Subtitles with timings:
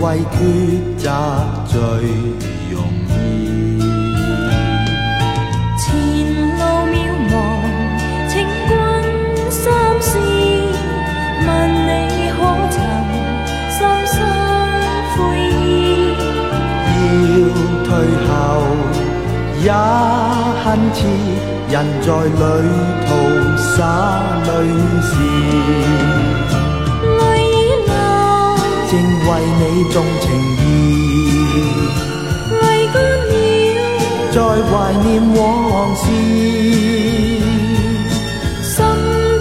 [0.00, 0.38] 为抉
[0.96, 1.04] 择
[1.66, 1.78] 最
[2.70, 2.74] 容
[3.08, 3.10] 易？
[5.76, 5.86] 前
[6.56, 6.94] 路渺
[7.28, 7.34] 茫，
[8.28, 8.32] 请
[8.68, 8.70] 君
[9.50, 9.60] 三
[10.00, 10.10] 思。
[11.46, 11.48] 问
[11.86, 11.90] 你
[12.30, 12.38] 可
[12.70, 12.76] 曾
[13.70, 14.16] 深深
[15.16, 15.18] 悔
[15.50, 16.14] 意？
[17.34, 17.36] 要
[17.84, 17.88] 退
[18.28, 18.30] 后
[19.64, 19.66] 也
[20.62, 20.98] 恨迟，
[21.70, 22.38] 人在旅
[23.04, 23.08] 途
[23.58, 23.76] 洒
[24.46, 24.48] 泪
[25.02, 25.10] 时，
[28.90, 29.28] 正为
[29.58, 30.64] 你重情意，
[32.62, 32.64] 泪
[32.94, 32.96] 干
[33.28, 33.80] 了，
[34.32, 34.70] 再怀
[35.04, 35.38] 念往
[35.94, 36.02] 事。
[38.62, 38.74] 心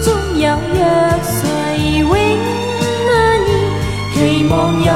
[0.04, 0.06] 中
[0.38, 0.44] 有
[0.76, 0.80] 约，
[1.24, 1.32] 谁
[2.00, 3.16] 永安
[3.48, 3.50] 意？
[4.14, 4.16] 期
[4.50, 4.92] 望有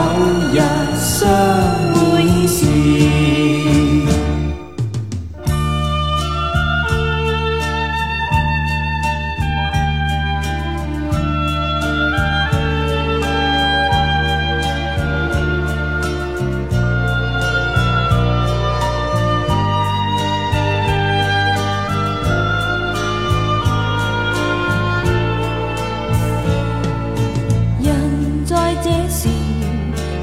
[28.83, 29.29] 这时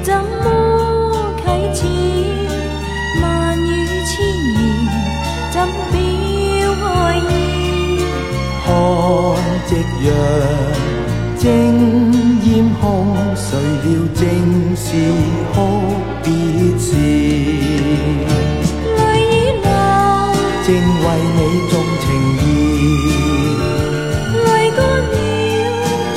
[0.03, 1.79] 怎么启齿？
[3.21, 3.67] 万语
[4.05, 4.11] 千
[4.53, 4.57] 言
[5.51, 5.55] 怎
[5.91, 5.97] 表
[6.85, 7.29] 爱意？
[8.65, 8.67] 看
[9.67, 9.69] 夕
[10.05, 10.07] 阳
[11.39, 11.43] 正
[12.43, 12.47] 艳
[12.81, 13.47] 红，谁
[13.85, 14.21] 料正
[14.75, 14.85] 是
[15.53, 15.57] 空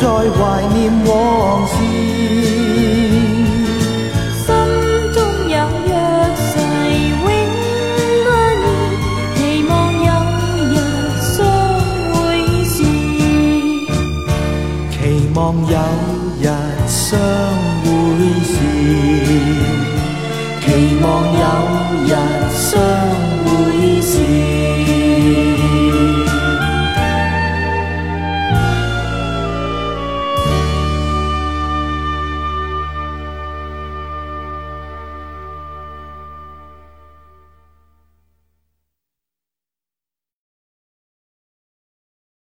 [0.03, 0.41] 在怀
[0.75, 1.09] 念往
[1.69, 1.75] 事。
[4.43, 4.45] 心
[5.15, 5.17] 中
[5.49, 5.55] 有
[5.87, 5.91] 约，
[6.35, 6.51] 誓
[7.09, 7.23] 永
[8.27, 9.39] 安意？
[9.39, 9.71] 期望
[10.03, 10.11] 有
[10.73, 10.75] 日
[11.23, 11.31] 相
[12.13, 12.15] 会
[12.65, 12.75] 时。
[14.91, 14.99] 期
[15.37, 15.39] 望
[15.71, 15.77] 有
[16.41, 16.45] 日
[16.89, 17.01] 相
[17.85, 17.87] 会
[18.51, 18.53] 时，
[20.63, 20.67] 期
[21.01, 21.07] 望
[21.39, 21.45] 有
[22.07, 22.11] 日
[22.59, 22.71] 相